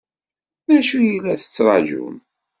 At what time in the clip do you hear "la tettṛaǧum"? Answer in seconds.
1.23-2.15